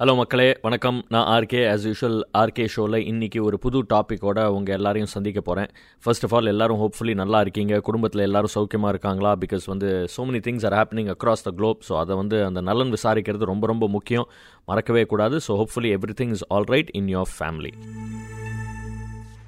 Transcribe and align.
Hello 0.00 0.12
மக்களே. 0.18 0.44
வணக்கம். 0.66 0.98
நான் 1.12 1.28
ஆர்கே 1.36 1.60
ஆஸ் 1.70 1.86
யூஷுவல் 1.88 2.18
ஆர்கே 2.40 2.64
ஷோவில் 2.74 3.06
இன்றைக்கி 3.12 3.38
ஒரு 3.46 3.56
புது 3.64 3.78
டாப்பிக்கோட 3.92 4.42
உங்கள் 4.56 4.76
எல்லாரையும் 4.76 5.10
சந்திக்க 5.14 5.40
போகிறேன் 5.48 5.70
ஃபர்ஸ்ட் 6.04 6.24
ஆஃப் 6.26 6.34
ஆல் 6.38 6.50
எல்லாரும் 6.52 6.80
ஹோப்ஃபுல்லி 6.82 7.14
நல்லா 7.22 7.38
இருக்கீங்க. 7.44 7.80
குடும்பத்தில் 7.88 8.24
எல்லோரும் 8.26 8.54
சௌக்கியமாக 8.54 8.92
இருக்காங்களா? 8.94 9.32
பிகாஸ் 9.44 9.64
வந்து 9.72 9.88
so 10.14 10.26
many 10.28 10.40
things 10.46 10.66
are 10.68 10.76
happening 10.80 11.10
across 11.14 11.44
the 11.46 11.52
globe 11.60 11.82
so 11.88 11.96
அதை 12.02 12.16
வந்து 12.22 12.38
அந்த 12.48 12.62
நலன் 12.68 12.94
விசாரிக்கிறது 12.96 13.50
ரொம்ப 13.52 13.66
ரொம்ப 13.72 13.88
முக்கியம். 13.96 14.28
மறக்கவே 14.70 15.04
கூடாது. 15.14 15.38
So 15.48 15.58
hopefully 15.62 15.92
everything 16.22 16.34
is 16.38 16.46
all 16.56 16.68
right 16.74 16.92
in 17.00 17.10
your 17.16 17.32
family 17.38 17.72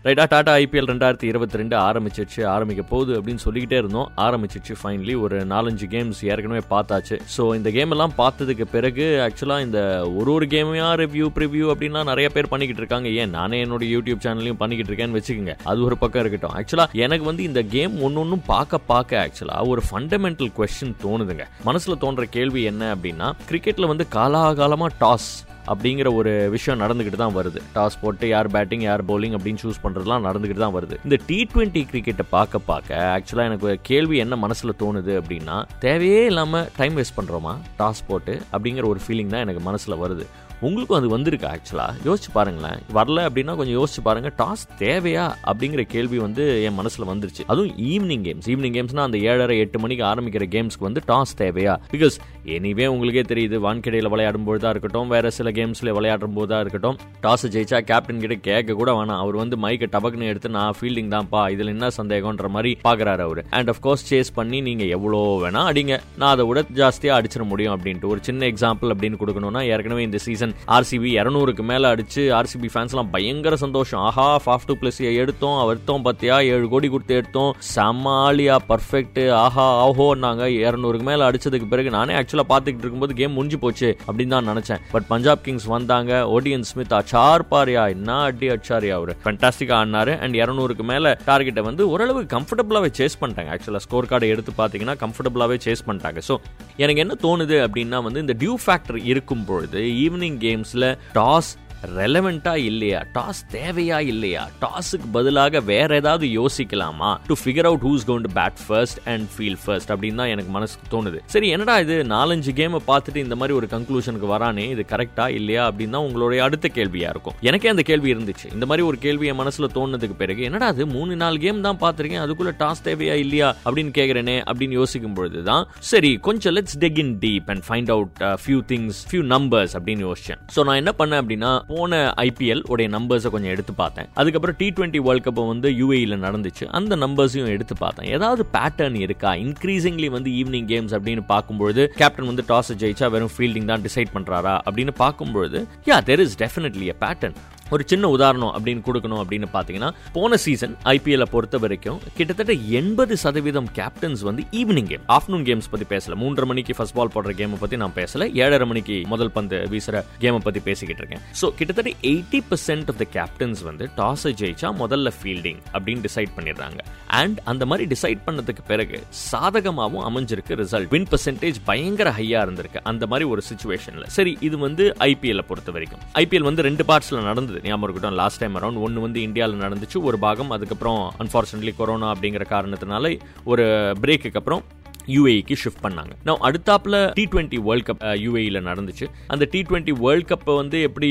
ரைட்டா 0.05 0.25
டாடா 0.32 0.53
ஐபிஎல் 0.61 0.87
ரெண்டாயிரத்தி 0.91 1.27
இருபத்தி 1.30 1.59
ரெண்டு 1.61 1.75
ஆரம்பிச்சிச்சு 1.87 2.43
ஆரம்பிக்க 2.53 2.82
போகுது 2.93 3.12
அப்படின்னு 3.17 3.43
சொல்லிக்கிட்டே 3.45 3.79
இருந்தோம். 3.80 4.07
ஆரம்பிச்சிச்சு 4.27 4.75
ஃபைனலி 4.82 5.14
ஒரு 5.25 5.39
நாலஞ்சு 5.50 5.87
கேம்ஸ் 5.95 6.21
ஏற்கனவே 6.29 6.62
பார்த்தாச்சு. 6.71 7.17
ஸோ 7.35 7.43
இந்த 7.59 7.71
கேம் 7.75 7.93
எல்லாம் 7.95 8.14
பார்த்ததுக்கு 8.21 8.67
பிறகு 8.77 9.07
ஆக்சுவலாக 9.27 9.67
இந்த 9.67 9.81
ஒரு 10.21 10.32
ஒரு 10.36 10.46
கேமையா 10.55 10.86
ரிவ்யூ 11.03 11.27
ப்ரிவ்யூ 11.36 11.67
அப்படின்னா 11.75 12.05
நிறைய 12.11 12.31
பேர் 12.36 12.50
பண்ணிக்கிட்டு 12.53 12.82
இருக்காங்க. 12.82 13.11
ஏன் 13.25 13.35
நானே 13.39 13.58
என்னோட 13.64 13.91
யூடியூப் 13.94 14.25
சேனல்லையும் 14.27 14.61
பண்ணிக்கிட்டு 14.63 14.93
இருக்கேன்னு 14.93 15.18
வச்சுக்கோங்க. 15.18 15.57
அது 15.72 15.85
ஒரு 15.89 15.99
பக்கம் 16.05 16.22
இருக்கட்டும். 16.25 16.57
ஆக்சுவலாக 16.61 17.05
எனக்கு 17.07 17.29
வந்து 17.30 17.46
இந்த 17.50 17.63
கேம் 17.77 18.00
ஒன்று 18.08 18.22
ஒன்றும் 18.25 18.46
பார்க்க 18.53 18.82
பார்க்க 18.94 19.22
ஆக்சுவலாக 19.27 19.75
ஒரு 19.75 19.85
ஃபண்டமெண்டல் 19.91 20.53
கொஸ்டின் 20.61 20.99
தோணுதுங்க. 21.05 21.46
மனசில் 21.71 22.03
தோன்ற 22.07 22.30
கேள்வி 22.39 22.64
என்ன 22.72 22.93
அப்படின்னா 22.96 23.30
கிரிக்கெட்டில் 23.53 23.93
வந்து 23.94 24.07
காலாகாலமாக 24.19 24.93
டாஸ் 25.05 25.30
அப்படிங்கிற 25.71 26.09
ஒரு 26.21 26.32
விஷயம் 26.55 26.81
நடந்துக்கிட்டு 26.82 27.21
தான் 27.23 27.37
வருது. 27.39 27.61
டாஸ் 27.77 28.00
போட்டு 28.03 28.29
யார் 28.35 28.50
பேட்டிங் 28.57 28.85
யார் 28.89 29.05
பவுலிங் 29.11 29.37
அப்படின்னு 29.39 29.63
சூஸ் 29.64 29.83
பண்ணுறதுலாம் 29.85 30.27
நடந்துக்கிட்டு 30.29 30.64
தான் 30.64 30.77
வருது. 30.79 30.99
இந்த 31.07 31.19
டி 31.29 31.39
டுவெண்ட்டி 31.53 31.83
கிரிக்கெட்டை 31.93 32.27
பார்க்க 32.36 32.67
பார்க்க 32.70 33.00
ஆக்சுவலாக 33.17 33.50
எனக்கு 33.53 33.78
கேள்வி 33.91 34.19
என்ன 34.25 34.36
மனசில் 34.45 34.78
தோணுது 34.83 35.14
அப்படின்னா 35.23 35.59
தேவையே 35.86 36.23
இல்லாமல் 36.33 36.69
டைம் 36.78 36.97
வேஸ்ட் 37.00 37.19
பண்ணுறோமா 37.19 37.55
டாஸ் 37.81 38.06
போட்டு 38.11 38.36
அப்படிங்கிற 38.53 38.86
ஒரு 38.92 39.03
ஃபீலிங் 39.06 39.34
தான் 39.34 39.45
எனக்கு 39.47 39.64
மனசில் 39.70 40.00
வருது. 40.05 40.27
உங்களுக்கும் 40.61 40.98
அது 40.98 41.09
வந்திருக்கு 41.09 41.47
ஆக்சுவலாக 41.47 41.94
யோசிச்சு 42.05 42.30
பாருங்களேன். 42.33 42.80
வரல 42.94 43.27
அப்படின்னா 43.28 43.56
கொஞ்சம் 43.56 43.78
யோசிச்சு 43.83 44.03
பாருங்கள் 44.03 44.34
டாஸ் 44.39 44.64
தேவையா 44.78 45.25
அப்படிங்கிற 45.47 45.83
கேள்வி 45.83 46.19
வந்து 46.19 46.62
என் 46.62 46.75
மனசில் 46.75 47.06
வந்துருச்சு. 47.06 47.44
அதுவும் 47.47 47.77
ஈவினிங் 47.77 48.25
கேம்ஸ் 48.27 48.48
ஈவினிங் 48.52 48.77
கேம்ஸ்னா 48.77 48.98
அந்த 48.98 49.19
ஏழரை 49.19 49.58
எட்டு 49.58 49.78
மணிக்கு 49.78 50.05
ஆரம்பிக்கிற 50.05 50.47
கேம்ஸ்க்கு 50.55 50.86
வந்து 50.89 51.00
டாஸ் 51.08 51.34
தேவையா? 51.39 51.77
பிகாஸ் 51.92 52.17
எனிவே 52.44 52.86
உங்களுக்கே 52.86 53.22
தெரியுது 53.34 53.56
வான்கிடையில் 53.67 54.08
விளையாடும் 54.08 54.47
பொழுதா 54.47 54.69
இருக்கட்டும் 54.69 55.08
வேற 55.08 55.30
சில 55.30 55.50
கேம்ஸில் 55.50 55.92
விளையாடும் 55.92 56.33
போதா 56.33 56.61
இருக்கட்டும் 56.61 56.98
டாஸ் 57.22 57.47
ஜெயிச்சா 57.48 57.80
கேப்டன் 57.80 58.20
கிட்ட 58.20 58.34
கேட்க 58.34 58.72
கூட 58.72 58.92
வேணாம். 58.92 59.22
அவர் 59.24 59.36
வந்து 59.36 59.56
மைக்கை 59.56 59.89
டபக்குன்னு 59.97 60.30
எடுத்து 60.33 60.48
நான் 60.48 60.74
ஃபீல்டிங் 60.80 61.12
தான்ப்பா 61.14 61.50
இதில் 61.50 61.67
என்ன 61.67 61.89
சந்தேகம்ன்ற 61.97 62.48
மாதிரி 62.48 62.78
பார்க்குறாரு 62.84 63.19
அவர். 63.19 63.45
அண்ட் 63.50 63.69
ஆஃப் 63.69 63.80
கோர்ஸ் 63.80 64.14
சேஸ் 64.14 64.34
பண்ணி 64.34 64.61
நீங்கள் 64.61 64.89
எவ்வளோ 64.89 65.19
வேணா 65.42 65.62
அடிங்க. 65.72 66.00
நான் 66.19 66.30
அதை 66.30 66.47
விட 66.47 66.64
ஜாஸ்தியாக 66.74 67.19
அடிச்சிட 67.20 67.45
முடியும் 67.45 67.74
அப்படின்ட்டு. 67.77 68.05
ஒரு 68.05 68.19
சின்ன 68.22 68.47
எக்ஸாம்பிள் 68.47 68.92
அப்படின்னு 68.95 69.20
கொடுக்கணும்னா 69.22 69.62
ஏற்கனவே 69.67 70.02
இந்த 70.02 70.19
சீசன் 70.19 70.49
ஆர்சிபி 70.76 71.10
இரநூறுக்கு 71.20 71.64
மேலே 71.70 71.86
அடிச்சு 71.92 72.22
ஆர்சிபி 72.38 72.70
ஃபேன்ஸ்லாம் 72.74 73.10
பயங்கர 73.14 73.56
சந்தோஷம். 73.64 74.00
ஆஹா 74.08 74.28
ஃபாஃப் 74.44 74.66
டூ 74.70 74.76
பிளஸ் 74.82 75.00
எடுத்தோம் 75.22 75.58
எடுத்தோம் 75.72 76.04
பார்த்தியா 76.06 76.36
ஏழு 76.52 76.66
கோடி 76.74 76.88
கொடுத்து 76.94 77.14
எடுத்தோம். 77.20 77.52
சமாலியா 77.74 78.56
பர்ஃபெக்ட் 78.70 79.20
ஆஹா 79.44 79.66
ஆஹோன்னாங்க. 79.86 80.44
இரநூறுக்கு 80.66 81.06
மேலே 81.10 81.22
அடிச்சதுக்கு 81.28 81.68
பிறகு 81.72 81.90
நானே 81.96 82.14
ஆக்சுவலாக 82.20 82.48
பார்த்துக்கிட்டு 82.52 82.84
இருக்கும்போது 82.84 83.14
கேம் 83.20 83.36
முடிஞ்சு 83.38 83.58
போச்சு 83.64 83.88
அப்படின்னு 84.06 84.34
தான் 84.36 84.50
நினச்சேன். 84.52 84.80
பட் 84.94 85.06
பஞ்சாப் 85.12 85.44
கிங்ஸ் 85.46 85.68
வந்தாங்க 85.74 86.12
ஓடியன் 86.36 86.66
ஸ்மித் 86.70 86.96
அச்சார் 87.00 87.44
பாரியா? 87.52 87.84
என்ன 87.96 88.18
அடி 88.28 88.48
அச்சாரியா 88.56 88.96
அவர்? 89.00 89.12
ஃபண்டாஸ்டிக்காக 89.24 89.78
ஆடினாரு. 89.80 90.14
அண்ட் 90.24 90.38
இரநூறுக்கு 90.42 90.86
மேலே 90.92 91.12
டார்கெட்டை 91.28 91.64
வந்து 91.68 91.82
ஓரளவு 91.92 92.22
கம்ஃபர்டபுளாகவே 92.34 92.90
சேஸ் 93.00 93.18
பண்ணிட்டாங்க. 93.20 93.52
ஆக்சுவலாக 93.56 93.84
ஸ்கோர் 93.86 94.10
கார்டை 94.12 94.28
எடுத்து 94.34 94.54
பார்த்தீங்கன்னா 94.60 94.96
கம்ஃபர்டபுளாகவே 95.04 95.58
சேஸ் 95.66 95.84
பண்ணிட்டாங்க. 95.88 96.20
ஸோ 96.28 96.36
எனக்கு 96.82 97.02
என்ன 97.04 97.14
தோணுது 97.26 97.56
அப்படின்னா 97.66 97.98
வந்து 98.06 98.20
இந்த 98.26 98.36
டியூ 98.42 98.54
ஃபேக்டர் 98.64 98.98
இருக்கும் 99.12 99.44
பொழுது 99.50 99.80
ஈவினிங் 100.04 100.38
கேம்ஸில் 100.41 100.88
டாஸ் 101.12 101.50
ரெலவெண்டா 101.84 102.56
இல்லையா? 102.56 103.05
டாஸ் 103.14 103.41
தேவையா 103.53 103.98
இல்லையா? 104.12 104.48
டாஸுக்கு 104.61 105.09
பதிலாக 105.12 105.61
வேற 105.61 105.95
ஏதாவது 105.95 106.27
யோசிக்கலாமா? 106.27 107.11
To 107.27 107.35
figure 107.45 107.68
out 107.70 107.83
who's 107.83 108.07
gone 108.07 108.20
to 108.20 108.30
bat 108.41 108.58
first 108.67 108.98
and 109.05 109.27
field 109.35 109.57
first 109.64 109.92
அப்படின்னு 109.92 110.14
தான் 110.14 110.27
எனக்கு 110.27 110.51
மனசுக்கு 110.51 110.86
தோணுது. 110.96 111.20
சரி 111.27 111.48
என்னடா 111.48 111.79
இது? 111.79 112.05
நாலஞ்சு 112.05 112.52
கேமை 112.61 112.80
பார்த்துட்டு 112.86 113.17
இந்த 113.17 113.36
மாதிரி 113.36 113.57
ஒரு 113.58 113.67
கன்க்ளூஷனுக்கு 113.74 114.30
வரானே? 114.36 114.69
இது 114.70 114.85
கரெக்டா 114.92 115.29
இல்லையா? 115.29 115.70
அப்படின்னு 115.70 115.90
தான் 115.90 116.07
உங்களுடைய 116.08 116.42
அடுத்த 116.42 116.70
கேள்வியா 116.74 117.08
இருக்கும். 117.08 117.35
எனக்கே 117.40 117.69
அந்த 117.69 117.83
கேள்வி 117.83 118.14
இருந்துச்சு. 118.14 118.52
இந்த 118.52 118.67
மாதிரி 118.67 118.86
ஒரு 118.86 118.98
கேள்வி 118.98 119.27
என் 119.27 119.40
மனசுல 119.40 119.69
தோணுனதுக்கு 119.77 120.17
பிறகு 120.23 120.42
என்னடா 120.42 120.67
அது 120.67 120.86
மூணு 120.86 121.17
நாலு 121.17 121.39
கேம் 121.39 121.61
தான் 121.61 121.79
பார்த்துருக்கேன். 121.85 122.23
அதுக்குள்ள 122.27 122.55
டாஸ் 122.63 122.85
தேவையா 122.85 123.13
இல்லையா? 123.13 123.55
அப்படின்னு 123.64 123.92
கேட்குறேனே 123.98 124.42
அப்படின்னு 124.51 124.70
யோசிக்கும் 124.70 125.14
பொழுது 125.14 125.42
தான் 125.42 125.67
சரி 125.79 126.17
கொஞ்சம் 126.17 126.55
let's 126.55 126.79
dig 126.79 126.98
in 126.98 127.19
deep 127.19 127.46
and 127.46 127.64
find 127.69 127.90
out 127.96 128.23
few 128.45 128.61
things 128.73 129.01
few 129.11 129.23
numbers 129.35 129.75
அப்படின்னு 129.79 130.05
யோசிச்சேன். 130.09 130.41
ஸோ 130.55 130.65
நான் 130.65 130.81
என்ன 130.83 130.95
பண்ணேன் 130.99 131.21
அப்படின்னா 131.23 131.53
போன 131.71 132.15
ஐபிஎல் 132.17 132.63
உடைய 132.67 132.97
நம்பர்ஸை 132.97 133.31
கொஞ்சம் 133.35 133.53
எடுத்து 133.55 133.73
பார்த்தேன். 133.75 134.09
அதுக்கப்புறம் 134.15 134.57
டி 134.59 134.69
டுவெண்ட்டி 134.69 135.01
வேர்ல்ட் 135.07 135.27
கப் 135.27 135.47
வந்து 135.47 135.71
யூஏயில் 135.71 136.15
நடந்துச்சு. 136.27 136.65
அந்த 136.65 136.97
நம்பர்ஸையும் 136.97 137.53
எடுத்து 137.57 137.77
பார்த்தேன். 137.77 138.11
ஏதாவது 138.11 138.47
பேட்டர்ன் 138.53 138.99
இருக்கா? 139.01 139.33
இன்க்ரீசிங்லி 139.33 140.11
வந்து 140.11 140.31
ஈவினிங் 140.31 140.69
கேம்ஸ் 140.73 140.95
அப்படின்னு 140.97 141.25
பார்க்கும்பொழுது 141.27 141.93
கேப்டன் 141.97 142.27
வந்து 142.27 142.45
டாஸ் 142.49 142.73
ஜெயிச்சா 142.79 143.11
வெறும் 143.11 143.35
ஃபீல்டிங் 143.37 143.65
தான் 143.65 143.81
டிசைட் 143.81 144.13
பண்றாரா? 144.15 144.57
அப்படின்னு 144.71 144.91
பார்க்கும்பொழுது 144.97 145.67
yeah 145.85 145.99
there 146.11 146.19
is 146.19 146.39
definitely 146.43 146.91
a 146.95 146.99
pattern 147.07 147.35
ஒரு 147.71 147.83
சின்ன 147.93 148.09
உதாரணம் 148.17 148.53
அப்படின்னு 148.57 148.83
கொடுக்கணும் 148.89 149.21
அப்படின்னு 149.23 149.49
பார்த்தீங்கன்னா 149.57 149.91
போன 150.17 150.37
சீசன் 150.45 150.75
ஐபிஎல்ல 150.95 151.27
பொறுத்த 151.35 151.59
வரைக்கும் 151.65 151.99
கிட்டத்தட்ட 152.19 152.55
எண்பது 152.81 153.17
சதவீதம் 153.25 153.69
கேப்டன்ஸ் 153.79 154.23
வந்து 154.29 154.43
ஈவினிங் 154.61 154.89
கேம் 154.93 155.05
ஆஃப்டர்நூன் 155.17 155.45
கேம்ஸ் 155.49 155.71
பத்தி 155.73 155.87
பேசல. 155.95 156.17
மூன்றரை 156.23 156.49
மணிக்கு 156.53 156.77
ஃபர்ஸ்ட் 156.79 156.97
பால் 156.99 157.13
போடுற 157.15 157.33
கேமை 157.41 157.59
பத்தி 157.63 157.77
நான் 157.83 157.97
பேசல. 158.01 158.29
ஏழரை 158.43 158.67
மணிக்கு 158.71 158.97
முதல் 159.13 159.33
பந்து 159.37 159.59
வீசுற 159.73 160.03
கேமை 160.25 160.41
பத்தி 160.47 160.61
பேசிக்கிட்டு 160.69 161.03
இருக்கேன். 161.03 161.25
ஸோ 161.41 161.49
கிட்டத்தட்ட 161.59 161.93
eighty 162.13 162.41
percent 162.51 162.91
of 162.93 163.01
the 163.03 163.07
captains 163.17 163.63
வந்து 163.69 163.87
டாஸை 164.01 164.33
ஜெயிச்சா 164.43 164.71
முதல்ல 164.83 165.13
ஃபீல்டிங் 165.19 165.61
அப்படின்னு 165.75 166.05
டிசைட் 166.09 166.33
பண்ணிடுறாங்க. 166.39 166.81
அண்ட் 167.21 167.39
அந்த 167.53 167.67
மாதிரி 167.71 167.87
டிசைட் 167.95 168.21
பண்ணதுக்கு 168.27 168.65
பிறகு 168.73 168.99
சாதகமாகவும் 169.31 170.05
அமைஞ்சிருக்கு 170.09 170.59
ரிசல்ட் 170.63 170.91
வின் 170.95 171.09
பர்சன்டேஜ் 171.13 171.61
பயங்கர 171.71 172.11
ஹையா 172.19 172.41
இருந்திருக்கு 172.47 172.83
அந்த 172.93 173.07
மாதிரி 173.13 173.29
ஒரு 173.33 173.43
சுச்சுவேஷன்ல 173.51 174.07
சரி 174.19 174.35
இது 174.49 174.59
வந்து 174.67 174.85
ஐபிஎல்ல 175.11 175.45
பொறுத்த 175.51 175.71
வரைக்கும். 175.77 176.03
ஐபிஎல் 176.23 176.49
வந்து 176.49 176.67
ரெண்டு 176.69 176.85
பார்ட்ஸ்ல 176.91 177.23
நடந்தது. 177.31 177.59
ஞாபகம் 177.69 177.87
இருக்கட்டும் 177.87 178.19
லாஸ்ட் 178.21 178.41
டைம் 178.43 178.59
அரௌண்ட் 178.59 178.82
ஒன்று 178.87 179.00
வந்து 179.00 179.22
இந்தியாவில் 179.28 179.62
நடந்துச்சு 179.65 179.98
ஒரு 180.09 180.19
பாகம் 180.19 180.50
அதுக்கப்புறம் 180.56 181.00
அன்ஃபார்ச்சுனேட்லி 181.22 181.75
கொரோனா 181.76 182.10
அப்படிங்கிற 182.15 182.47
காரணத்தினால 182.54 183.16
ஒரு 183.44 183.66
பிரேக்குக்கு 184.03 184.41
அப்புறம் 184.43 184.62
யூஏக்கு 185.06 185.54
ஷிஃப்ட் 185.62 185.84
பண்ணாங்க. 185.84 186.12
நான் 186.26 186.43
அடுத்தாப்பில் 186.48 186.98
டி 187.12 187.22
டுவெண்ட்டி 187.31 187.59
வேர்ல்ட் 187.66 187.87
கப் 187.88 188.03
யூஏயில் 188.25 188.59
நடந்துச்சு. 188.69 189.06
அந்த 189.32 189.44
டி 189.53 189.60
டுவெண்ட்டி 189.62 189.94
வேர்ல்ட் 190.04 190.28
கப்பை 190.32 190.54
வந்து 190.56 190.78
எப்படி 190.88 191.10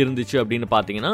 இருந்துச்சு 0.00 0.36
அப்படின்னு 0.42 0.68
பார்த்தீங்கன்னா 0.74 1.12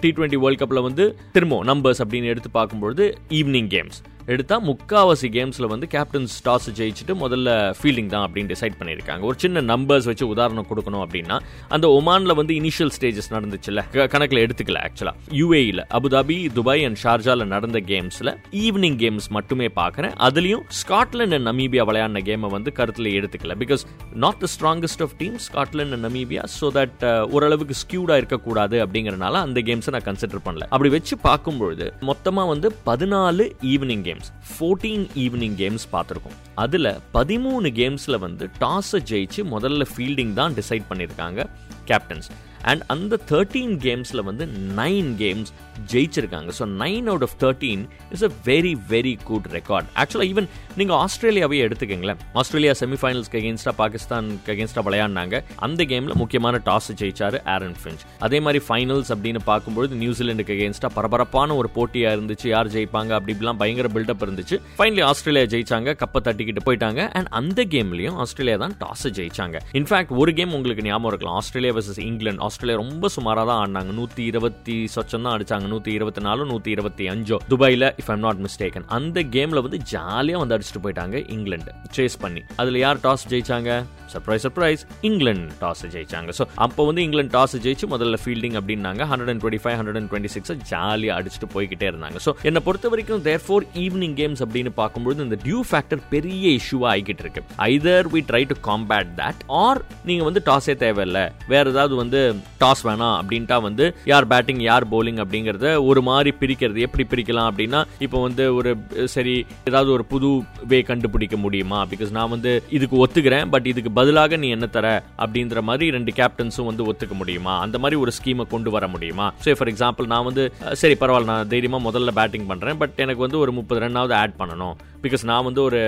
டி 0.00 0.10
டுவெண்ட்டி 0.10 0.40
வேர்ல்ட் 0.44 0.62
கப்பில் 0.62 0.86
வந்து 0.88 1.06
திரும்பவும் 1.32 1.68
நம்பர்ஸ் 1.72 2.02
அப்படின்னு 2.04 2.32
எடுத்து 2.34 2.50
பார்க்கும்பொழுது 2.50 3.06
ஈவினிங் 3.38 3.70
கேம்ஸ் 3.76 4.00
எடுத்தால் 4.26 4.62
முக்காவாசி 4.62 5.28
கேம்ஸில் 5.36 5.66
வந்து 5.66 5.86
கேப்டன்ஸ் 5.90 6.34
டாஸ் 6.44 6.68
ஜெயிச்சுட்டு 6.76 7.14
முதல்ல 7.14 7.74
ஃபீல்டிங் 7.82 8.06
தான் 8.06 8.32
அப்படின்னு 8.32 8.54
டிசைட் 8.54 8.72
பண்ணியிருக்காங்க. 8.78 9.20
ஒரு 9.20 9.38
சின்ன 9.38 9.60
நம்பர்ஸ் 9.60 10.04
வச்சு 10.04 10.28
உதாரணம் 10.28 10.66
கொடுக்கணும் 10.70 11.04
அப்படின்னா 11.06 11.40
அந்த 11.68 11.88
ஒமானில் 11.88 12.34
வந்து 12.34 12.54
இனிஷியல் 12.54 12.90
ஸ்டேஜஸ் 13.00 13.30
நடந்துச்சுல்ல? 13.30 14.08
க- 14.08 14.22
எடுத்துக்கல 14.24 14.86
ஆக்சுவலாக 14.86 15.14
யூஏயில் 15.30 15.84
அபுதாபி 15.90 16.52
துபாய் 16.52 16.84
அண்ட் 16.84 16.98
ஷார்ஜாவில் 17.02 17.44
நடந்த 17.44 17.80
கேம்ஸில் 17.80 18.36
ஈவினிங் 18.50 18.96
கேம்ஸ் 18.96 19.28
மட்டுமே 19.28 19.66
பார்க்குறேன். 19.66 20.12
அதுலேயும் 20.18 20.62
ஸ்காட்லாண்ட் 20.82 21.34
அண்ட் 21.34 21.46
நமீபியா 21.48 21.82
விளையாடின 21.84 22.22
கேமை 22.24 22.48
வந்து 22.50 22.72
கருத்தில் 22.72 23.06
எடுத்துக்கல. 23.06 23.54
Because 23.58 23.80
not 24.14 24.38
the 24.38 24.46
strongest 24.60 25.02
of 25.02 25.16
team 25.18 25.36
Scotland 25.52 25.92
and 25.92 26.06
Namibia 26.06 26.44
so 26.60 26.68
that 26.74 27.00
uh, 27.00 27.20
ஓரளவுக்கு 27.30 27.74
ஸ்கியூடாக 27.82 28.16
இருக்கக்கூடாது 28.16 28.86
அப்படிங்கிறனால 28.86 29.32
அந்த 29.32 29.60
கேம்ஸை 29.60 29.90
நான் 29.90 30.02
கன்சிடர் 30.04 30.44
பண்ணல. 30.44 30.60
அப்படி 30.60 30.88
வச்சு 30.88 31.18
பார்க்கும்பொழுது 31.18 31.92
மொத்தமாக 32.00 32.48
வந்து 32.48 32.74
பதினாலு 32.86 33.52
evening 33.62 34.00
game 34.00 34.13
games 34.14 34.30
fourteen 34.48 35.04
evening 35.14 35.56
games 35.62 35.84
பார்த்துருக்கோம். 35.92 36.36
அதுல 36.54 37.00
பதிமூணு 37.14 37.68
கேம்ஸ்ல 37.80 38.18
வந்து 38.18 38.50
டாஸை 38.60 39.00
ஜெயிச்சு 39.10 39.42
முதல்ல 39.54 39.86
ஃபீல்டிங் 39.96 40.32
தான் 40.32 40.54
டிசைட் 40.54 40.82
பண்ணியிருக்காங்க 40.90 41.46
கேப்டன்ஸ் 41.84 42.30
அண்ட் 42.70 42.82
அந்த 42.94 43.20
தேர்ட்டீன் 43.32 43.74
கேம்ஸில் 43.86 44.26
வந்து 44.30 44.46
நைன் 44.80 45.10
கேம்ஸ் 45.22 45.52
ஜெயிச்சிருக்காங்க. 45.92 46.50
So 46.58 46.64
nine 46.82 47.06
out 47.12 47.24
of 47.26 47.36
thirteen 47.44 47.82
is 48.16 48.24
a 48.28 48.30
very 48.50 48.74
very 48.92 49.14
good 49.30 49.48
record 49.56 49.86
ஆக்சுவலாக 50.02 50.30
ஈவன் 50.32 50.48
நீங்கள் 50.80 50.98
ஆஸ்திரேலியாவே 51.04 51.58
எடுத்துக்கங்களேன். 51.66 52.20
ஆஸ்திரேலியா 52.40 52.74
செமிஃபைனல்ஸ்க்கு 52.82 53.40
அகேன்ஸ்டாக 53.40 53.74
பாகிஸ்தானுக்கு 53.82 54.52
அகேன்ஸ்டாக 54.54 54.84
விளையாடினாங்க. 54.88 55.42
அந்த 55.66 55.80
கேமில் 55.92 56.16
முக்கியமான 56.22 56.60
டாஸ் 56.68 56.90
ஜெயிச்சாரு 57.00 57.40
ஆரன் 57.54 57.76
ஃபின்ச் 57.82 58.04
அதே 58.28 58.40
மாதிரி 58.46 58.62
ஃபைனல்ஸ் 58.68 59.10
அப்படின்னு 59.14 59.42
பார்க்கும்பொழுது 59.50 59.94
நியூசிலாண்டுக்கு 60.04 60.56
அகேன்ஸ்டாக 60.56 60.92
பரபரப்பான 60.98 61.56
ஒரு 61.60 61.70
போட்டியாக 61.76 62.16
இருந்துச்சு. 62.16 62.46
யார் 62.54 62.72
ஜெயிப்பாங்க? 62.76 63.10
அப்படி 63.18 63.32
இப்படிலாம் 63.34 63.60
பயங்கர 63.62 63.88
பில்டப் 63.96 64.24
இருந்துச்சு. 64.26 64.58
ஃபைனலி 64.78 65.04
ஆஸ்திரேலியா 65.10 65.46
ஜெயிச்சாங்க. 65.54 65.96
கப்பை 66.02 66.22
தட்டிக்கிட்டு 66.28 66.64
போயிட்டாங்க. 66.68 67.00
அண்ட் 67.18 67.30
அந்த 67.40 67.60
கேம்லையும் 67.74 68.18
ஆஸ்திரேலியா 68.24 68.58
தான் 68.64 68.76
டாஸ் 68.84 69.06
ஜெயிச்சாங்க. 69.20 69.56
இன்ஃபேக்ட் 69.80 70.14
ஒரு 70.22 70.34
கேம் 70.40 70.54
உங்களுக்கு 70.58 70.86
ஞாபகம் 70.90 71.10
இருக்கலாம். 71.12 71.38
ஆஸ்திரேலியா 71.42 71.74
வர்சஸ் 71.78 72.02
இங்கிலாந்து 72.10 72.44
ஆஸ்திரேலியா 72.54 72.80
ரொம்ப 72.82 73.06
சுமாராக 73.14 73.46
தான் 73.50 73.60
ஆடினாங்க. 73.62 73.92
நூற்றி 73.98 74.22
இருபத்தி 74.30 74.74
சொச்சம் 74.94 75.24
தான் 75.26 75.34
அடிச்சாங்க. 75.36 75.66
நூற்றி 75.72 75.90
இருபத்தி 75.98 76.22
நாலு 76.26 76.42
நூற்றி 76.50 76.70
இருபத்தி 76.74 77.04
அஞ்சோ 77.12 77.36
துபாயில் 77.52 77.86
இஃப் 78.00 78.10
ஐம் 78.14 78.22
நாட் 78.26 78.40
மிஸ்டேக்கன் 78.44 78.86
அந்த 78.96 79.18
கேமில் 79.34 79.62
வந்து 79.66 79.78
ஜாலியாக 79.92 80.40
வந்து 80.42 80.54
அடிச்சுட்டு 80.56 80.82
போயிட்டாங்க 80.84 81.16
இங்கிலாந்து. 81.36 81.72
சேஸ் 81.96 82.16
பண்ணி. 82.24 82.42
அதில் 82.62 82.78
யார் 82.84 83.00
டாஸ் 83.06 83.24
ஜெயிச்சாங்க? 83.32 83.70
சர்ப்ரைஸ் 84.12 84.44
சர்ப்ரைஸ் 84.46 84.82
இங்கிலாந்து 85.08 85.56
டாஸ் 85.62 85.82
ஜெயிச்சாங்க. 85.94 86.30
ஸோ 86.38 86.46
அப்போ 86.66 86.82
வந்து 86.90 87.02
இங்கிலாந்து 87.06 87.34
டாஸ் 87.36 87.56
ஜெயிச்சு 87.66 87.88
முதல்ல 87.94 88.18
ஃபீல்டிங் 88.24 88.56
அப்படின்னாங்க. 88.60 89.02
Hundred 89.12 89.32
and 89.32 89.42
twenty 89.44 89.62
five 89.64 89.76
hundred 89.80 89.98
and 90.00 90.10
twenty 90.12 90.32
six 90.36 90.54
ஜாலியாக 90.72 91.18
அடிச்சுட்டு 91.18 91.48
போய்கிட்டே 91.56 91.88
இருந்தாங்க. 91.92 92.18
ஸோ 92.26 92.32
என்னை 92.50 92.62
பொறுத்த 92.68 92.92
வரைக்கும் 92.94 93.24
தேர் 93.28 93.44
ஃபோர் 93.46 93.66
ஈவினிங் 93.84 94.16
கேம்ஸ் 94.22 94.44
அப்படின்னு 94.46 94.72
பார்க்கும்போது 94.80 95.26
இந்த 95.28 95.38
டியூ 95.46 95.60
ஃபேக்டர் 95.72 96.04
பெரிய 96.14 96.46
இஷ்யூவாக 96.60 96.92
ஆகிக்கிட்டு 96.92 97.24
இருக்கு. 97.26 97.44
Either 97.70 98.08
we 98.14 98.22
try 98.30 98.42
to 98.52 98.58
combat 98.70 99.12
that 99.22 99.42
or 99.64 99.82
நீங்கள் 100.10 100.28
வந்து 100.30 100.42
டாஸே 100.50 100.76
தேவையில்லை. 100.86 101.26
வேற 101.54 101.64
ஏதாவது 101.74 101.94
வந்து 102.04 102.22
டாஸ் 102.62 102.82
வேணாம் 102.88 103.16
அப்படின்ட்டா 103.20 103.58
வந்து 103.68 103.84
யார் 104.12 104.26
பேட்டிங் 104.32 104.62
யார் 104.68 104.86
போலிங் 104.92 105.20
அப்படிங்கறத 105.24 105.66
ஒரு 105.90 106.02
மாதிரி 106.08 106.32
பிரிக்கிறது. 106.40 106.78
எப்படி 106.86 107.06
பிரிக்கலாம் 107.12 107.48
அப்படின்னா 107.50 107.80
இப்போ 108.06 108.20
வந்து 108.26 108.44
ஒரு 108.58 108.70
சரி 109.14 109.34
ஏதாவது 109.68 109.90
ஒரு 109.96 110.04
புது 110.12 110.30
வே 110.72 110.80
கண்டுபிடிக்க 110.90 111.36
முடியுமா? 111.44 111.80
பிகாஸ் 111.92 112.14
நான் 112.18 112.32
வந்து 112.34 112.52
இதுக்கு 112.78 112.96
ஒத்துக்கிறேன் 113.04 113.50
பட் 113.54 113.68
இதுக்கு 113.72 113.92
பதிலாக 114.00 114.36
நீ 114.44 114.50
என்ன 114.56 114.66
தர? 114.78 114.86
அப்படின்ற 115.24 115.62
மாதிரி 115.70 115.90
ரெண்டு 115.98 116.12
கேப்டன்ஸும் 116.20 116.70
வந்து 116.70 116.88
ஒத்துக்க 116.92 117.16
முடியுமா? 117.22 117.54
அந்த 117.66 117.78
மாதிரி 117.84 118.00
ஒரு 118.04 118.14
ஸ்கீமை 118.18 118.46
கொண்டு 118.54 118.70
வர 118.70 118.88
முடியுமா? 118.94 119.28
ஸோ 119.44 119.56
ஃபார் 119.60 119.72
எக்ஸாம்பிள் 119.74 120.10
நான் 120.14 120.28
வந்து 120.30 120.44
சரி 120.82 120.96
பரவாயில்ல 121.00 121.32
நான் 121.34 121.52
தைரியமாக 121.54 121.86
முதல்ல 121.88 122.12
பேட்டிங் 122.20 122.48
பண்ணுறேன் 122.50 122.80
பட் 122.82 122.98
எனக்கு 123.06 123.24
வந்து 123.26 123.38
ஒரு 123.44 123.52
முப்பது 123.60 123.82
ரன்னாவது 123.86 124.14
ஆட் 124.22 124.38
பண்ணணும். 124.40 124.76
பிகாஸ் 125.06 125.24
நான் 125.30 125.46
வந்து 125.48 125.60
ஒரு 125.68 125.80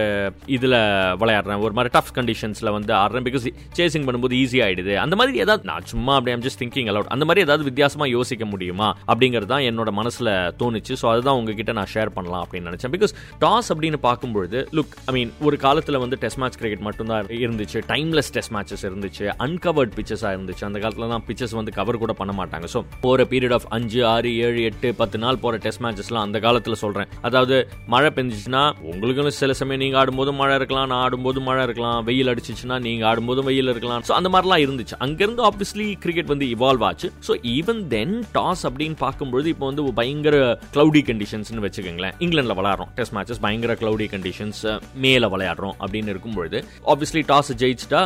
இதில் 0.57 0.79
விளையாடுறேன். 1.23 1.61
ஒரு 1.67 1.75
மாதிரி 1.79 1.93
டஃப் 1.97 2.13
கண்டிஷன்ஸில் 2.19 2.73
வந்து 2.77 2.93
ஆடுறேன். 3.03 3.27
பிகாஸ் 3.29 3.47
சேசிங் 3.79 4.07
பண்ணும்போது 4.09 4.37
ஈஸி 4.43 4.59
ஆகிடுது 4.67 4.95
அந்த 5.05 5.15
மாதிரி 5.21 5.43
ஏதாவது 5.45 5.69
நான் 5.71 5.89
சும்மா 5.93 6.15
அப்படி 6.19 6.35
ஐம் 6.37 6.45
ஜஸ்ட் 6.47 6.61
திங்கிங் 6.63 6.91
அலவுட் 6.93 7.11
அந்த 7.17 7.25
மாதிரி 7.31 7.45
ஏதாவது 7.47 7.67
வித்தியாசமாக 7.71 8.09
யோசிக்க 8.17 8.45
முடியுமா? 8.53 8.89
அப்படிங்கிறது 9.11 9.51
தான் 9.55 9.67
என்னோட 9.71 9.91
மனசில் 10.01 10.33
தோணுச்சு. 10.61 10.95
ஸோ 11.03 11.09
அதுதான் 11.13 11.39
உங்ககிட்ட 11.41 11.75
நான் 11.81 11.91
ஷேர் 11.95 12.15
பண்ணலாம் 12.17 12.43
அப்படின்னு 12.45 12.69
நினச்சேன். 12.71 12.93
பிகாஸ் 12.97 13.15
டாஸ் 13.45 13.71
அப்படின்னு 13.75 14.01
பார்க்கும்பொழுது 14.09 14.61
லுக் 14.79 14.95
ஐ 15.11 15.15
மீன் 15.19 15.33
ஒரு 15.47 15.59
காலத்தில் 15.67 16.01
வந்து 16.05 16.19
டெஸ்ட் 16.25 16.41
மேட்ச் 16.43 16.59
கிரிக்கெட் 16.61 16.85
மட்டும்தான் 16.89 17.31
இருந்துச்சு. 17.43 17.79
டைம்லெஸ் 17.93 18.31
டெஸ்ட் 18.37 18.55
மேட்சஸ் 18.57 18.85
இருந்துச்சு. 18.89 19.25
அன்கவர்ட் 19.47 19.95
பிச்சஸாக 19.99 20.33
இருந்துச்சு. 20.37 20.65
அந்த 20.69 20.79
காலத்தில் 20.85 21.13
தான் 21.15 21.25
பிச்சஸ் 21.29 21.55
வந்து 21.59 21.73
கவர் 21.79 22.03
கூட 22.05 22.13
பண்ண 22.21 22.35
மாட்டாங்க. 22.41 22.67
ஸோ 22.75 22.83
ஒரு 23.13 23.25
பீரியட் 23.33 23.55
ஆஃப் 23.59 23.67
அஞ்சு 23.77 24.01
ஆறு 24.13 24.31
ஏழு 24.47 24.61
எட்டு 24.69 24.89
பத்து 25.01 25.17
நாள் 25.25 25.41
போகிற 25.45 25.61
டெஸ்ட் 25.67 25.83
மேட்சஸ்லாம் 25.85 26.25
அந்த 26.27 26.39
காலத்தில் 26.47 26.81
சொல்கிறேன் 26.85 27.11
அதாவது 27.29 27.57
மழை 27.95 28.11
பெஞ்சிச்சுன்னா 28.17 28.63
உங்களுக்கு 28.93 29.06
உங்களுக்கும் 29.07 29.35
சில 29.39 29.55
சமயம் 29.59 29.81
நீங்கள் 29.83 29.99
ஆடும்போது 30.01 30.31
மழை 30.39 30.55
இருக்கலாம் 30.59 30.87
நான் 30.91 31.03
ஆடும்போது 31.07 31.39
மழை 31.49 31.65
இருக்கலாம் 31.67 31.99
வெயில் 32.07 32.31
அடிச்சிச்சுன்னா 32.31 32.77
நீங்கள் 32.87 33.07
ஆடும்போது 33.11 33.41
வெயில் 33.49 33.71
இருக்கலாம். 33.73 34.03
ஸோ 34.07 34.13
அந்த 34.19 34.29
மாதிரிலாம் 34.35 34.63
இருந்துச்சு. 34.65 34.95
அங்கேருந்து 35.05 35.43
ஆப்வியஸ்லி 35.49 35.87
கிரிக்கெட் 36.05 36.31
வந்து 36.33 36.47
இவால்வ் 36.55 36.85
ஆச்சு. 36.89 37.09
ஸோ 37.27 37.33
ஈவன் 37.57 37.83
தென் 37.93 38.15
டாஸ் 38.37 38.63
அப்படின்னு 38.69 38.97
பார்க்கும்பொழுது 39.03 39.49
இப்போ 39.53 39.65
வந்து 39.71 39.83
பயங்கர 39.99 40.39
க்ளவுடி 40.77 41.03
கண்டிஷன்ஸ்னு 41.11 41.63
வச்சுக்கோங்களேன். 41.67 42.17
இங்கிலாண்டில் 42.25 42.57
விளையாடுறோம். 42.61 42.91
டெஸ்ட் 42.97 43.15
மேட்சஸ் 43.19 43.43
பயங்கர 43.47 43.77
க்ளவுடி 43.83 44.09
கண்டிஷன்ஸ் 44.15 44.63
மேலே 45.05 45.29
விளையாடுறோம் 45.35 45.77
அப்படின்னு 45.83 46.13
இருக்கும்பொழுது 46.15 46.61
ஆப்வியஸ்லி 46.95 47.23
டாஸ் 47.31 47.53
ஜெயிச்சிட்டா 47.63 48.03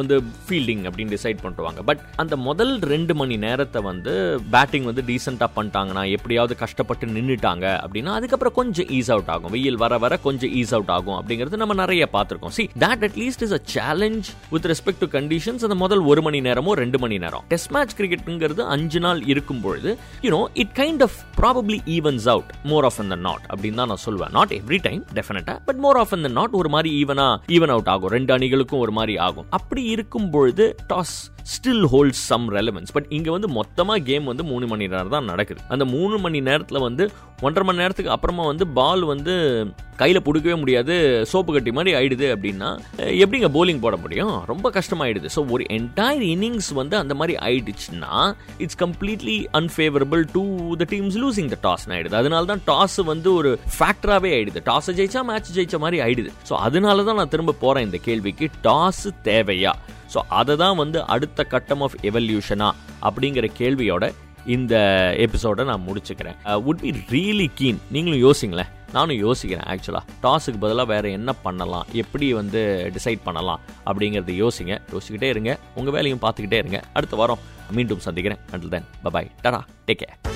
வந்து 0.00 0.18
ஃபீல்டிங் 0.44 0.84
அப்படின்னு 0.90 1.14
டிசைட் 1.16 1.42
பண்ணுவாங்க 1.46 1.86
பட் 1.92 2.04
அந்த 2.24 2.34
முதல் 2.48 2.74
ரெண்டு 2.94 3.16
மணி 3.22 3.38
நேரத்தை 3.46 3.82
வந்து 3.90 4.14
பேட்டிங் 4.56 4.90
வந்து 4.90 5.06
டீசெண்டாக 5.12 5.50
பண்ணிட்டாங்கன்னா 5.56 6.04
எப்படியாவது 6.18 6.60
கஷ்டப்பட்டு 6.66 7.12
நின்றுட்டாங்க 7.16 7.64
அப்படின்னா 7.86 8.18
அதுக்கப்புறம் 8.20 8.58
கொஞ்சம் 8.60 8.90
ஈஸ் 9.00 9.12
அவுட் 9.16 9.32
ஆகும். 9.36 9.52
வெயில் 9.56 9.82
வர 9.86 9.90
வர 10.04 10.14
கொஞ்சம் 10.28 10.40
ஈஸ் 10.46 10.72
அவுட் 10.72 10.88
ஆகும் 10.88 11.16
அப்படிங்கிறது 11.18 11.56
நம்ம 11.56 11.74
நிறைய 11.74 12.08
பார்த்துருக்கோம். 12.12 12.54
See 12.58 12.68
that 12.78 13.02
at least 13.08 13.42
is 13.46 13.52
a 13.52 13.60
challenge 13.64 14.28
with 14.50 14.66
respect 14.66 15.02
to 15.04 15.06
conditions 15.18 15.66
அந்த 15.68 15.74
முதல் 15.74 16.00
ஒரு 16.00 16.22
மணி 16.22 16.40
நேரமோ 16.40 16.70
ரெண்டு 16.70 16.98
மணி 16.98 17.18
நேரம். 17.18 17.44
டெஸ்ட் 17.48 17.70
மேட்ச் 17.70 17.96
கிரிக்கெட்டுங்கிறது 18.00 18.60
அஞ்சு 18.76 19.00
நாள் 19.00 19.22
இருக்கும் 19.24 19.60
பொழுது 19.60 19.98
you know 20.22 20.44
it 20.52 20.74
kind 20.74 21.02
of 21.02 21.18
probably 21.40 21.78
evens 21.96 22.28
out 22.28 22.50
more 22.62 22.84
of 22.84 23.00
இந்த 23.00 23.14
நாட் 23.14 23.44
அப்படின்னு 23.54 23.74
தான் 23.74 23.86
நான் 23.86 24.04
சொல்வேன். 24.06 24.28
நாட் 24.32 24.52
எவ்ரி 24.52 24.78
டைம் 24.82 25.04
டெஃபினட்டா 25.14 25.58
பட் 25.64 25.76
மோர் 25.76 25.96
ஆஃப் 25.96 26.12
இந்த 26.12 26.28
நாட் 26.28 26.50
ஒரு 26.50 26.68
மாதிரி 26.68 27.04
ஈவனா 27.04 27.38
ஈவன் 27.48 27.72
அவுட் 27.76 27.88
ஆகும். 27.88 28.08
ரெண்டு 28.08 28.36
அணிகளுக்கும் 28.38 28.78
ஒரு 28.78 28.92
மாதிரி 28.92 29.18
ஆகும். 29.18 29.46
அப்படி 29.50 29.84
இருக்கும் 29.84 30.30
பொழுது 30.30 30.76
toss 30.88 31.16
still 31.52 31.86
hold 31.92 32.18
some 32.28 32.46
relevance 32.56 32.92
but 32.96 33.08
இங்கே 33.16 33.30
வந்து 33.36 33.48
மொத்தமாக 33.58 34.04
கேம் 34.08 34.24
வந்து 34.30 34.44
மூணு 34.50 34.66
மணி 34.72 34.86
நேரம் 34.92 35.14
தான் 35.14 35.30
நடக்குது. 35.32 35.60
அந்த 35.74 35.84
மூணு 35.94 36.16
மணி 36.24 36.40
நேரத்தில் 36.48 36.84
வந்து 36.88 37.04
ஒன்றரை 37.46 37.64
மணி 37.68 37.82
நேரத்துக்கு 37.82 38.14
அப்புறமா 38.14 38.44
வந்து 38.50 38.64
பால் 38.78 39.04
வந்து 39.12 39.32
கையில் 40.00 40.24
பிடிக்கவே 40.26 40.56
முடியாது 40.60 40.94
சோப்பு 41.30 41.50
கட்டி 41.54 41.70
மாதிரி 41.76 41.90
ஆயிடுது 41.98 42.26
அப்படின்னா 42.34 42.68
எப்படிங்க 43.22 43.48
போலிங் 43.56 43.82
போட 43.84 43.96
முடியும்? 44.04 44.34
ரொம்ப 44.50 44.70
கஷ்டமாயிடுது. 44.76 45.28
ஸோ 45.36 45.40
ஒரு 45.54 45.64
என்டையர் 45.76 46.24
இன்னிங்ஸ் 46.32 46.70
வந்து 46.80 46.96
அந்த 47.02 47.14
மாதிரி 47.20 47.34
ஆயிடுச்சுன்னா 47.48 48.12
it's 48.64 48.80
completely 48.84 49.36
unfavourable 49.60 50.22
to 50.36 50.44
the 50.82 50.86
teams 50.94 51.18
losing 51.22 51.50
the 51.54 51.58
toss 51.68 51.86
ஆயிடுது. 51.94 52.18
அதனால 52.22 52.44
தான் 52.52 52.62
டாஸ் 52.70 52.98
வந்து 53.12 53.30
ஒரு 53.40 53.52
ஃபேக்டராகவே 53.78 54.32
ஆயிடுது. 54.36 54.62
டாஸ் 54.70 54.90
ஜெயிச்சா 55.00 55.22
மேட்ச் 55.30 55.54
ஜெயிச்ச 55.58 55.78
மாதிரி 55.86 56.00
ஆயிடுது. 56.06 56.32
ஸோ 56.50 56.54
அதனால 56.68 57.04
தான் 57.10 57.20
நான் 57.22 57.34
திரும்ப 57.34 57.58
போகிறேன் 57.64 57.86
இந்த 57.88 58.00
கேள்விக்கு. 58.08 58.48
டாஸ் 58.68 59.04
தேவையா? 59.30 59.74
ஸோ 60.14 60.20
அதை 60.40 60.54
தான் 60.64 60.76
வந்து 60.82 60.98
அடுத்த 61.14 61.44
கட்டம் 61.54 61.82
ஆஃப் 61.86 61.96
எவல்யூஷனா 62.10 62.68
அப்படிங்கிற 63.08 63.48
கேள்வியோட 63.60 64.04
இந்த 64.54 64.74
எபிசோடை 65.24 65.64
நான் 65.70 65.84
முடிச்சுக்கிறேன். 65.88 66.38
வுட் 66.66 66.82
பி 66.84 66.90
ரியலி 67.14 67.46
கீன் 67.58 67.78
நீங்களும் 67.94 68.22
யோசிங்களேன். 68.26 68.70
நானும் 68.96 69.20
யோசிக்கிறேன் 69.26 69.66
ஆக்சுவலாக 69.72 70.04
டாஸுக்கு 70.24 70.62
பதிலாக 70.64 70.86
வேறு 70.92 71.12
என்ன 71.18 71.32
பண்ணலாம்? 71.44 71.86
எப்படி 72.02 72.26
வந்து 72.40 72.62
டிசைட் 72.96 73.22
பண்ணலாம்? 73.28 73.62
அப்படிங்கிறத 73.86 74.34
யோசிங்க. 74.42 74.74
யோசிக்கிட்டே 74.94 75.30
இருங்க. 75.34 75.54
உங்கள் 75.74 75.96
வேலையும் 75.98 76.22
பார்த்துக்கிட்டே 76.26 76.60
இருங்க. 76.64 76.80
அடுத்த 76.92 77.16
வாரம் 77.22 77.44
மீண்டும் 77.78 78.04
சந்திக்கிறேன். 78.08 78.42
Until 78.54 78.74
then 78.76 78.90
bye bye 79.06 79.32
tata 79.46 79.62
take 79.88 80.02
care 80.02 80.31